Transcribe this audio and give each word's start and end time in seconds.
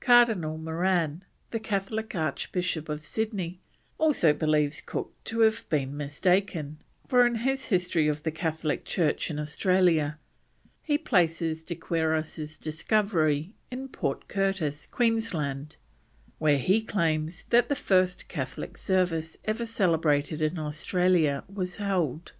Cardinal 0.00 0.56
Moran, 0.56 1.24
the 1.50 1.60
Catholic 1.60 2.14
Archbishop 2.14 2.88
of 2.88 3.04
Sydney, 3.04 3.60
also 3.98 4.32
believes 4.32 4.80
Cook 4.80 5.12
to 5.24 5.40
have 5.40 5.68
been 5.68 5.94
mistaken, 5.94 6.78
for 7.06 7.26
in 7.26 7.34
his 7.34 7.66
History 7.66 8.08
of 8.08 8.22
the 8.22 8.30
Catholic 8.30 8.86
Church 8.86 9.30
in 9.30 9.38
Australia, 9.38 10.18
he 10.82 10.96
places 10.96 11.62
De 11.62 11.74
Quiros's 11.74 12.56
discovery 12.56 13.56
in 13.70 13.88
Port 13.88 14.26
Curtis, 14.26 14.86
Queensland, 14.86 15.76
where 16.38 16.56
he 16.56 16.80
claims 16.80 17.44
that 17.50 17.68
the 17.68 17.76
first 17.76 18.26
Catholic 18.26 18.78
service 18.78 19.36
ever 19.44 19.66
celebrated 19.66 20.40
in 20.40 20.58
Australia 20.58 21.44
was 21.46 21.76
held. 21.76 22.32